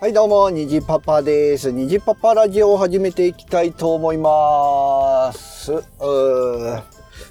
[0.00, 1.70] はい、どうも、にじパパです。
[1.70, 5.72] にじパパラジオを始めていきたいと思います。
[5.72, 6.82] うー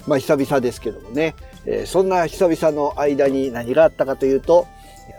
[0.06, 1.34] まあ、久々ですけどもね、
[1.66, 4.68] えーそんな久々の間に何があったかというと、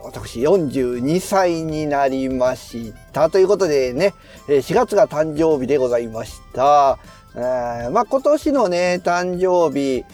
[0.01, 3.29] 私42歳になりました。
[3.29, 4.13] ということでね、
[4.47, 6.99] 4月が誕生日でございました。
[7.35, 10.05] えーまあ、今年のね、誕生日、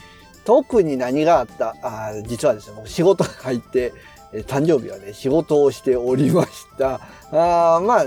[0.44, 1.76] 特に何があった？
[1.84, 3.94] あ実はですね、仕事が入って、
[4.44, 7.00] 誕生日はね、仕事をしておりました。
[7.32, 8.06] あまあ、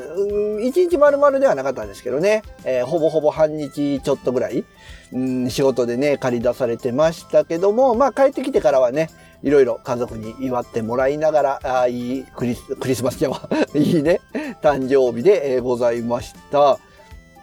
[0.62, 4.64] 一日丸々ではなかったんですけどね、えーほぼほぼ半日ちょっとぐらい、
[5.12, 9.10] うん、仕事でね、借り出されてましたけども、まあ帰ってきてからはね、
[9.42, 14.20] いろいろ家族に祝ってもらいながら、あいいクリスクリスマスじゃわいいね、
[14.62, 16.78] 誕生日で、ございました。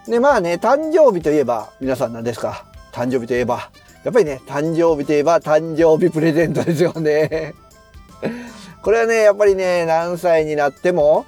[0.07, 2.65] で、まあね、誕生日といえば、皆さん何ですか？
[2.91, 3.69] 誕生日といえば、
[4.03, 7.53] やっぱりね、誕生日といえば誕生日プレゼントですよね。
[8.87, 11.25] これはね、やっぱりね、何歳になっても、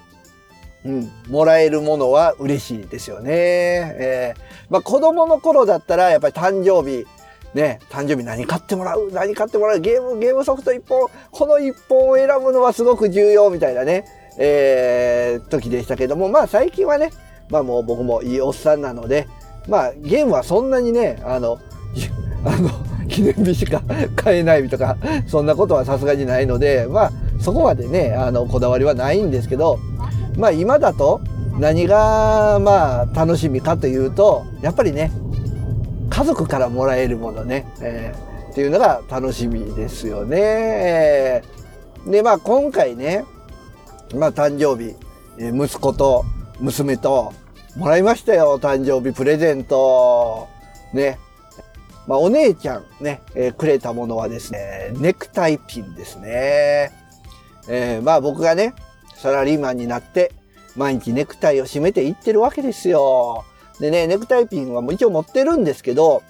[0.86, 3.32] うん、もらえるものは嬉しいですよね。
[3.34, 7.06] えーまあ子供の頃だったら、やっぱり誕生日、
[7.54, 14.06] ね、誕生日何買ってもらう何買ってもらうゲーム、ゲームソフト一本、この一本を選ぶのはすごく重要みたいなね、
[14.38, 17.12] えー時でしたけども、まあ最近はね、
[17.50, 19.28] まあもう僕もいいおっさんなので、
[19.68, 21.60] まあゲームはそんなにね、あの、
[21.94, 22.04] い
[22.48, 22.70] あの、
[23.10, 23.82] 記念日しか
[24.16, 24.96] 買えないとか、
[25.28, 29.80] そんなことはさすがにないので、まあそこまでね、あの、こだわりはないんですけど、
[30.38, 31.22] まあ今だと
[31.58, 35.12] 何がまあ楽しみかというと、やっぱりね、
[36.10, 41.44] 家族からもらえるものね、えーっていうのが楽しみですよね。
[42.06, 43.26] で、まあ今回ね、
[44.16, 44.96] まあ誕生日、
[45.38, 46.26] 息子と
[46.60, 47.34] 娘と
[47.78, 50.48] もらいましたよ、誕生日プレゼント。
[50.94, 51.20] ね。
[52.08, 56.92] まあお姉ちゃんね、えーくれたものはですね、ネクタイピンですね。
[57.70, 58.74] えーまあ僕がね、
[59.16, 60.32] サラリーマンになって、
[60.76, 63.46] 毎日ネクタイを締めていってるわけですよ。
[63.80, 66.22] でね、ネクタイピンはもう一応持ってるんですけど、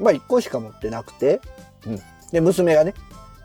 [0.00, 1.40] まあ一個しか持ってなくて、
[1.86, 2.00] うん。
[2.32, 2.94] で、娘がね、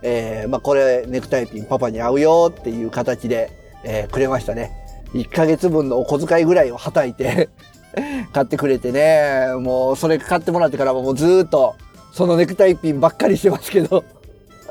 [0.02, 3.52] えーまあこれネクタイピンパパに合うよっていう形で、
[3.84, 4.72] えーくれましたね。
[5.14, 7.50] 1ヶ月分のお小遣いぐらいをはたいて
[8.32, 11.76] 買ってくれてね、もうそれ買ってもらってからもうずっと
[12.14, 14.04] そのネクタイピンばっかりしてますけど、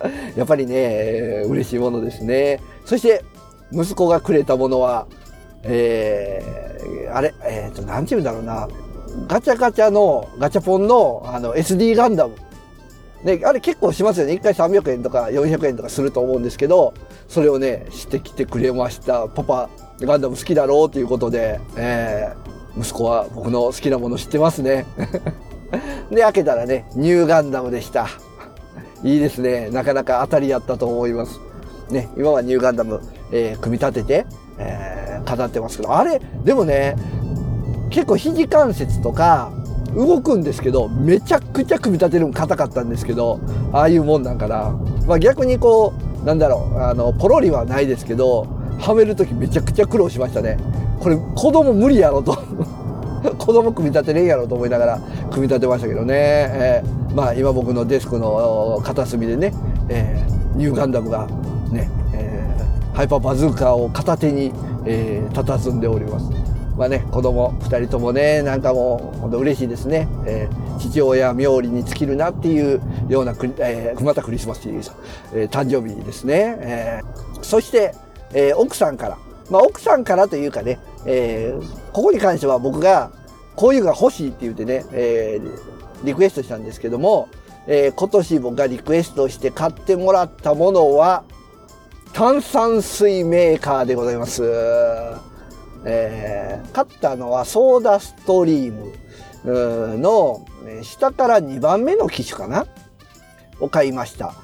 [0.37, 2.61] やっぱりね、嬉しいものですね。
[2.85, 3.25] そして、
[3.73, 5.07] 息子がくれたものは、
[5.63, 8.69] えー、あれ、えっ、と、なんて言うんだろうな。
[9.29, 12.35] ガチャガチャの、ガチャポンの、あの、SD ガンダム。
[13.25, 14.33] ね、あれ結構しますよね。
[14.35, 16.95] 1回300円とか400円とかすると思うんですけど、
[17.29, 19.29] それをね、してきてくれました。
[19.29, 19.69] パパ、
[20.01, 24.87] ガンダム好きだろうということで、えー、息子は僕の好きなもの知ってますね。
[26.11, 28.09] で、開けたらね、ニューガンダムでした。
[29.03, 29.71] いいですね。
[29.71, 31.41] なかなか当たりやったと思います。
[31.91, 33.01] ね、今はニューガンダム、
[33.33, 34.27] えー組み立てて、
[34.59, 36.97] えー飾ってますけど、あれ、でもね、
[37.91, 39.53] 結構肘関節とか
[39.95, 43.41] 動くんですけど、めちゃくちゃ組み立てるの硬かったんですけど、
[43.73, 44.71] ああいうもんなんかな。
[45.07, 48.47] まあ逆にこう、なんだろう、あの、ポロリはないですけど、
[48.79, 50.57] はめるときめちゃくちゃ苦労しましたね。
[51.01, 52.39] これ子供無理やろと。
[53.37, 54.99] 子供組み立てれんやろと思いながら
[55.31, 56.15] 組み立てましたけどね。
[56.17, 59.53] えーまあ今僕のデスクの片隅でね、
[59.89, 61.27] えーニューガンダムが
[61.71, 64.53] ね、えーハイパーバズーカーを片手に、
[64.85, 66.27] えー佇んでおります。
[66.77, 70.09] まあね、子供二人ともね、なんかもう本当嬉しいですね。
[70.27, 74.91] えー父親冥利に尽きるなっていうような、えーまたクリスマスシリーズ、
[75.35, 76.57] えー誕生日ですね。
[76.61, 77.95] えーそして、
[78.33, 79.19] えー奥さんから。
[79.51, 83.11] まあ奥さんからというかね、えーここに関しては僕が
[83.57, 87.29] こういうのが欲しいって言ってね、えーリクエストしたんですけども、
[87.67, 91.25] えー今年僕がリクエストして買ってもらったものは、
[92.13, 94.43] 炭酸水メーカーでございます。
[95.85, 100.47] えー買ったのはソーダストリームの
[100.83, 102.67] 下から2番目の機種かな？
[103.61, 104.35] を買いました。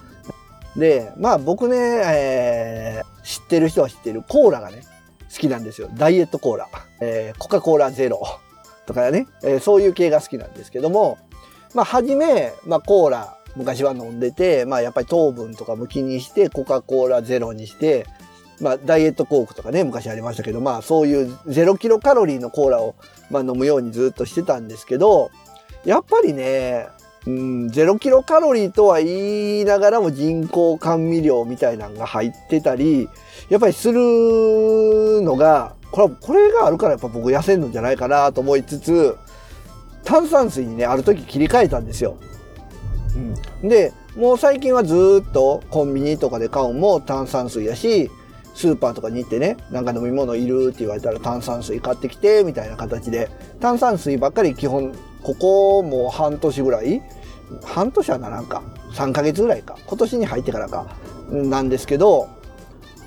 [0.77, 4.83] で、まあ僕ね、えー知ってる人は知ってるコーラがね、
[5.33, 5.89] 好きなんですよ。
[5.95, 6.69] ダイエットコーラ。
[7.01, 8.23] えーコカ・コーラゼロ
[8.87, 11.19] とかね、えーそういう系が好きなんですけども、
[11.77, 18.07] まあ初め、まあコーラ、昔は飲んでて、まあやっぱり糖分とかも気にして、コカ・コーラゼロにして、
[18.63, 22.95] まあダイエットコークとかね、昔ありましたけど、まあそういうゼロキロカロリーのコーラを、
[23.31, 25.31] まあ、飲むようにずっとしてたんですけど、
[25.85, 26.87] やっぱりね、
[27.27, 33.07] うん、ゼロキロカロリーとは言いながらも人工甘味料みたいなのが入ってたり、
[33.51, 39.19] やっぱりするのが、これこれがあるからやっぱ僕痩せんのじゃないかなと思いつつ、
[40.07, 42.17] 炭酸水にね、ある時切り替えたんですよ。
[43.63, 48.11] うん、で、もう最近はずっとコンビニとかで買うも炭酸水やし、
[48.55, 53.29] スーパーとかに行ってね、なんか飲み物いるって言われたら炭酸水買ってきて、みたいな形で、
[53.61, 57.03] 炭酸水ばっかり基本、ここもう半年ぐらい
[57.65, 58.63] 半年はならんか。
[58.93, 59.77] 3ヶ月ぐらいか。
[59.87, 60.87] 今年に入ってからか。
[61.31, 62.29] なんですけど、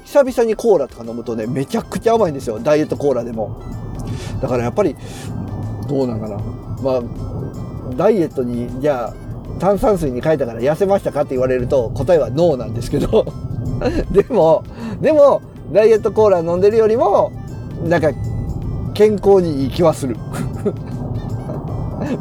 [0.06, 2.60] 久々にコーラとか飲むとね、めちゃくちゃ甘いんですよ。
[2.60, 3.62] ダイエットコーラでも。
[4.42, 4.96] だからやっぱり、
[5.88, 6.69] どうなんかな。
[6.82, 7.02] まあ、
[7.96, 9.14] ダイエットに、じゃあ、
[9.60, 13.26] 炭酸水に変えたから痩せましたかって言われると答えはノーなんですけど。
[14.12, 14.64] でも
[15.02, 15.42] でも
[15.72, 17.32] ダイエットコーラ飲んでるよりも
[17.88, 18.12] なんか
[18.94, 20.16] 健康にいい気はする。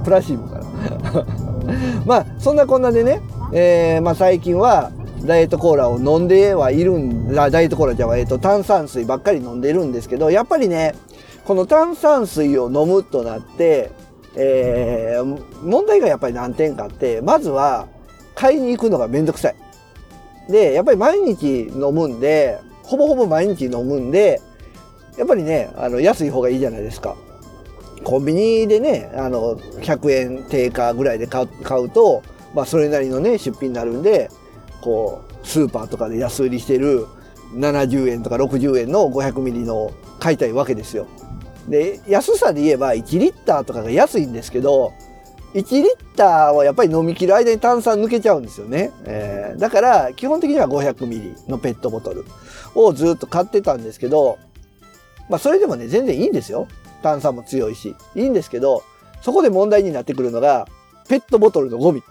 [0.04, 1.24] プラシーボかな
[2.04, 3.20] まあそんなこんなでね、
[3.52, 4.90] えー、まあ、最近は
[5.24, 10.94] ダイエットコーラを飲んではいるんダイエットコーラじゃあ、えーと炭酸水ばっかり飲んでるんですけどやっぱりね
[11.44, 13.90] この炭酸水を飲むとなって
[14.36, 17.88] えー、問題がやっぱり何点かあって、まずは
[18.34, 19.56] 買いに行くのがめんどくさい。
[20.50, 24.40] で、やっぱり毎日飲むんで、ほぼほぼ毎日飲むんで、
[25.16, 27.16] やっぱりね、あの、安い方がいいじゃないですか。
[28.04, 32.22] コンビニでね、あの、100円定価ぐらいで買うと、
[32.54, 34.30] まあ、それなりのね、出費になるんで、
[34.80, 37.06] こう、スーパーとかで安売りしてる
[37.54, 41.06] 70円とか60円の500ミリの買いたいわけですよ。
[41.68, 44.92] で、安さで言えば1リッターとかが安いんですけど、
[45.54, 48.90] 1リッターはやっぱり飲み切る間に炭酸抜けちゃうんですよね。
[49.04, 52.24] えー、だから基本的には500ミリのペットボトル
[52.74, 54.38] をずっと買ってたんですけど、
[55.28, 56.68] まあそれでもね、全然いいんですよ。
[57.02, 57.94] 炭酸も強いし。
[58.14, 58.82] いいんですけど、
[59.22, 60.66] そこで問題になってくるのが、
[61.08, 62.02] ペットボトルのゴミ。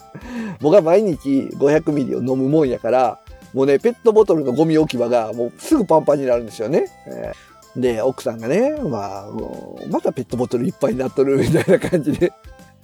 [0.60, 3.20] 僕は毎日500ミリを飲むもんやから、
[3.52, 6.86] もうね、ペットボトルのゴミ置き場がもうすぐパンパンになるんですよね。
[7.06, 9.30] えーで、奥さんがね、まあ、
[9.90, 12.32] またペットボトルいっぱいになっとるみたいな感じで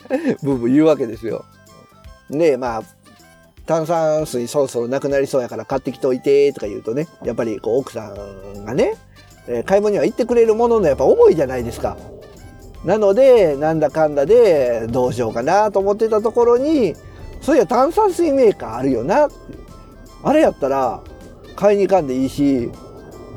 [0.43, 1.45] ブーブー言うわけですよ。
[2.31, 2.83] で、まあ、
[3.67, 8.95] 炭酸水そろそろなくなりそうやから買ってきておいてとか言うとね、やっぱりこう奥さんがね、
[9.49, 11.97] え、買い物には行ってくれるもののやっぱ重いじゃないですか。
[12.85, 16.95] なので、なんだかんだでどうしようかなと思ってたところに、
[17.41, 19.29] そういや炭酸水メーカーあるよな。
[20.23, 21.03] あれやったら
[21.57, 22.71] 買いに行かんでいいし、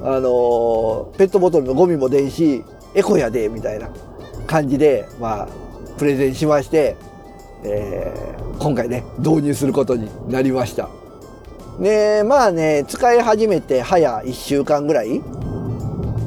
[0.01, 2.63] あのペットボトルのゴミも出んし、
[2.93, 3.89] エコやで、みたいな
[4.45, 5.47] 感じで、まあ、
[5.97, 6.95] プレゼンしまして、
[7.63, 10.89] えー、今回ね、導入することになりました。
[11.79, 15.21] で、まあね、使い始めて早1週間ぐらい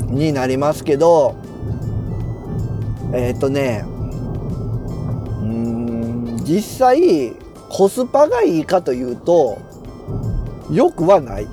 [0.08, 1.36] になりますけど、
[3.12, 3.84] えっ、とね、
[5.40, 7.34] うん、実際、
[7.68, 9.58] コスパがいいかというと、
[10.70, 11.48] よくはない。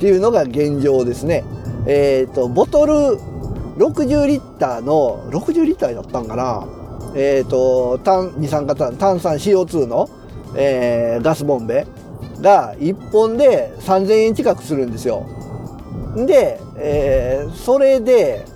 [0.00, 1.44] っていうのが現状ですね。
[1.86, 3.18] えっ、ー、と、ボトル
[3.76, 6.66] 60リッターの、60リッターだったんかな？
[7.14, 10.08] えっ、ー、と、炭、二酸化炭、炭酸 CO2 の、
[10.56, 11.86] えー、ガスボンベ
[12.40, 15.26] が1本で3000円近くするんですよ。
[16.16, 18.46] で、えー、それで、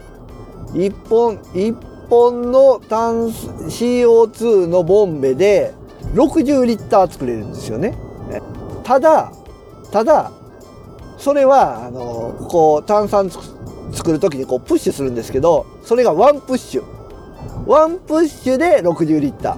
[0.73, 1.77] 1本、1
[2.09, 5.75] 本の炭 CO2 のボンベで
[6.15, 7.95] 60リッター作れるんですよね。
[8.83, 9.31] ただ、
[9.93, 10.33] ただ、
[11.25, 16.85] それは、あの、こう、炭酸作る時にこうプッシュするんですけど、それがワンプッシュ。
[17.67, 19.57] ワンプッシュで60リッタ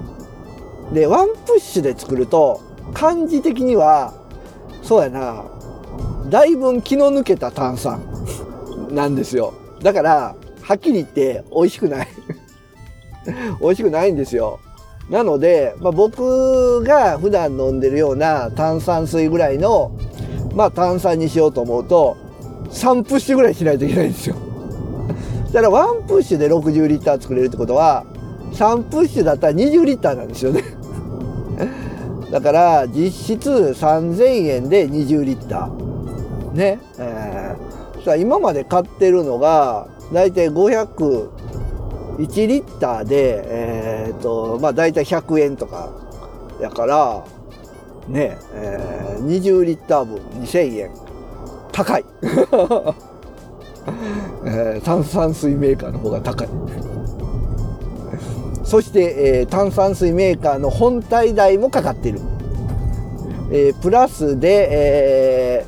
[0.90, 0.94] ー。
[0.94, 2.60] で、ワンプッシュで作ると、
[2.94, 4.14] 感じ的には、
[4.80, 5.44] そうやな、
[6.30, 8.00] だいぶ気の抜けた炭酸
[8.92, 9.52] なんですよ。
[9.82, 12.08] だから、はっきり言って美味しくない
[13.60, 14.60] 美味しくないんですよ。
[15.10, 19.90] なので、まあ、僕が普段飲んでるような炭酸水ぐらいの
[20.56, 22.16] まあ炭酸にしようと思うと
[22.70, 24.36] 3プッシュぐらいしないといけないんですよ。
[25.52, 28.04] だから1プッシュで60リッター作れるってことは
[28.52, 30.64] 3プッシュだったら20リッターなんですよね。
[32.32, 36.56] だから実質3000円で20リッター。
[36.56, 36.80] ね。
[36.98, 41.28] えー、今まで買ってるのが大体501
[42.46, 45.90] リッターでえっ、とまあ大体100円とか
[46.60, 47.22] やから
[48.08, 50.90] ねえー、20リッター分2000円。
[51.76, 52.04] 高い、
[54.46, 56.48] えー、炭酸水メーカーの方が高い。
[58.64, 62.18] そして、えー、炭酸水メーカーの本体代もかかってる、
[63.52, 65.66] えー、プラスで、え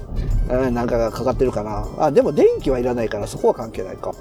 [0.49, 1.87] ー、なんかがかかってるかな。
[1.99, 4.15] あでも電気はいらないからそこは関係ないか。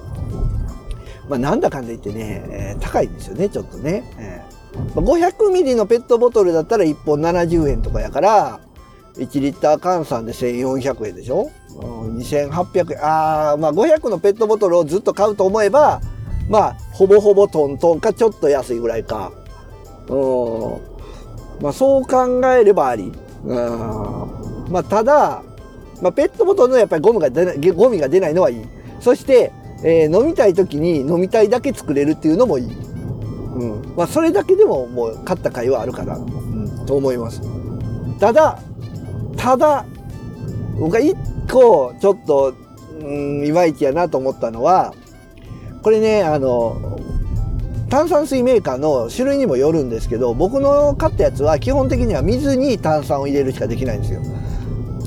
[1.30, 4.57] まあなんだかんだ言ってね、えー、高いんですよねちょっとね、えー。
[4.96, 8.60] 500ミリのペットボトルだったら1本70円とかやから、
[9.18, 13.06] 1リッター換算で1400円でしょ、うん、?2800 円。
[13.06, 16.02] ああ、まあ500のペットボトルをずっと買うと思えば、
[16.50, 19.32] まあ、ほぼほぼトントンかちょっと安いぐらいか。
[20.08, 21.62] うん。
[21.62, 23.12] まあそう考えればあり。
[23.44, 24.72] うん。
[24.72, 25.44] まあただ、
[26.02, 28.66] まあ、ペットボトルのやっぱりゴムが出ない、ゴミが出ないのはいい。
[29.00, 29.52] そして、
[29.84, 32.68] えー飲みたい時に飲みたいだけ作れるっていうのもいい。
[33.58, 33.94] うん。
[33.96, 37.42] まあ、それだけでももう勝った甲斐はあるかな、うん、と思います。
[38.20, 38.60] ただ、
[39.36, 39.86] ただ、
[40.80, 41.16] 僕が一
[41.52, 42.54] 個ちょっと、
[43.00, 44.94] うん、いまいちやなと思ったのは、
[45.82, 46.98] これね、あの、
[47.90, 54.22] 炭酸水メーカーの種類にもよるんですけど、僕の買ったやつは基本的には水に炭酸を入れるしかできないんですよ。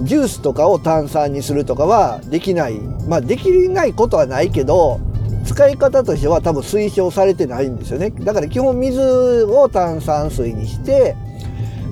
[0.02, 2.80] ジュースとかを炭酸にするとかはできない。
[3.06, 4.98] まあできないことはないけど、
[5.44, 8.10] 使い方としては多分推奨されてないんですよね。
[8.10, 11.16] だから基本水を炭酸水にして、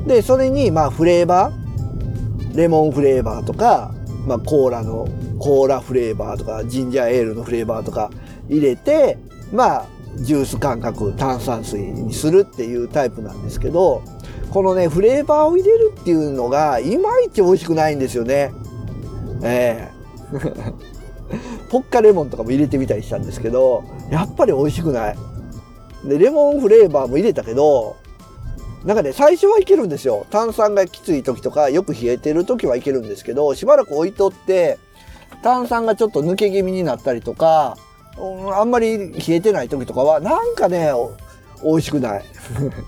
[0.06, 3.94] で、それにまあフレーバー、レモンフレーバーとか、
[4.26, 8.10] まあコーラの、コーラフレーバーとか、ジンジャーエールのフレーバーとか
[8.48, 9.18] 入れて、
[9.52, 9.86] まあ
[10.16, 14.02] ジュース感覚炭酸水にするっていうタイプなんですけど、
[14.50, 18.52] このね、フレーバーを入れるっていうのが、いまいち美味しくないんですよね。
[19.42, 20.97] ええ
[21.70, 25.18] ポッカレモンとかも入れてみたりしたんですけど、やっぱり美味しくない。
[26.04, 27.96] で、レモンフレーバーも入れたけど、
[28.84, 30.26] なんかね、最初はいけるんですよ。
[30.30, 34.78] 炭酸がきつい時とか、よく冷えてる時はいけるんですけど、しばらく置いとって、
[35.42, 37.76] 炭酸がちょっと抜け気味になったりとか、
[38.16, 40.92] うんあんまり冷えてない時とかは、なんかね、
[41.62, 42.24] 美味しくない。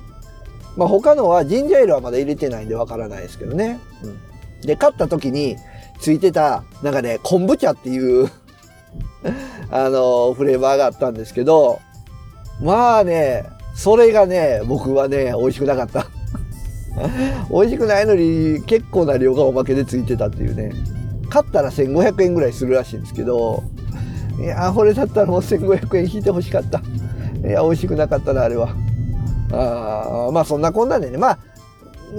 [0.77, 3.81] まあ他のはジンジャーエールはまだ入れてないんでわからないですけどね。
[4.03, 5.57] うん、で、買った時に
[6.01, 8.31] ついてた、なんかね、昆布茶っていう
[9.71, 11.81] あの、フレーバーがあったんですけど、
[12.63, 13.45] まあね、
[13.75, 16.07] それがね、僕はね、美味しくなかった。
[17.51, 20.73] 美味しくないのに結構な量がおまけでついてたっていうね。
[21.29, 23.63] 買ったら1500円ぐらいするらしいんですけど、
[24.41, 26.83] いや、これだったらもう1500円引いてほしかった。
[27.47, 28.75] いや、美味しくなかったな、あれは。
[29.53, 31.39] あまあそんなこんなんでね、まあ、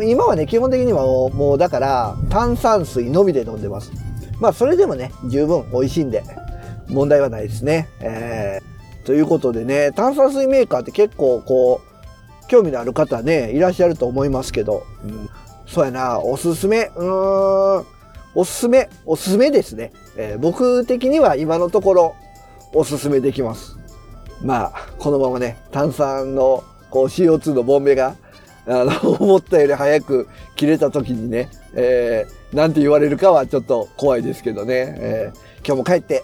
[0.04, 3.92] 今はね、基本的にはもう、もうだから、炭酸水のみで飲んでます。
[4.40, 6.24] まあそれでもね、十分美味しいんで、
[6.92, 7.90] 問題はないですね。
[8.00, 15.30] えー、ということでね、炭酸水メーカーって結構こう、興味のある方ね、いらっしゃると思いますけど、うん、
[15.66, 17.86] そうやな、おすすめ、うーん、
[18.36, 19.92] おすすめ、おすすめですね。
[20.18, 22.16] えー僕的には今のところ、
[22.74, 23.78] おすすめできます。
[24.42, 28.16] まあ、このままね、炭酸のこう CO2 のボンベが、
[28.68, 34.96] あの、 思ったより早く切れた時にね、えー、なんて言われるかはちょっと怖いですけどね。
[35.00, 36.24] えー今日も帰って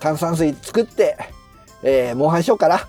[0.00, 1.16] 炭酸水作って、
[1.82, 2.80] えー、モンハンしようかな。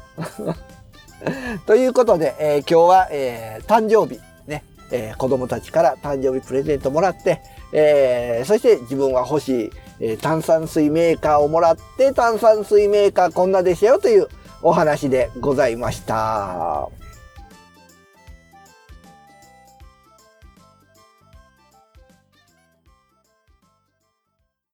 [1.66, 7.42] ということで、えー今日は、えー誕生日、ね、えー子供たちから誕生日プレゼントもらって、
[7.74, 14.28] えーそして自分は欲しい、えー炭酸水メーカーをもらって、炭酸水メーカーこんなでしたよという
[14.62, 16.99] お話でございました。